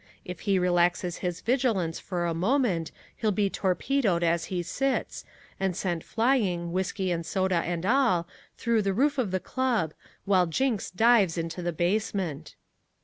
If 0.25 0.39
he 0.49 0.57
relaxes 0.57 1.17
his 1.17 1.41
vigilance 1.41 1.99
for 1.99 2.25
a 2.25 2.33
moment 2.33 2.91
he'll 3.17 3.31
be 3.31 3.51
torpedoed 3.51 4.23
as 4.23 4.45
he 4.45 4.63
sits, 4.63 5.25
and 5.59 5.75
sent 5.75 6.03
flying, 6.03 6.71
whiskey 6.71 7.11
and 7.11 7.23
soda 7.23 7.57
and 7.57 7.85
all, 7.85 8.27
through 8.57 8.81
the 8.81 8.93
roof 8.93 9.19
of 9.19 9.29
the 9.29 9.39
club, 9.39 9.93
while 10.25 10.47
Jinks 10.47 10.89
dives 10.89 11.37
into 11.37 11.61
the 11.61 11.71
basement. 11.71 12.55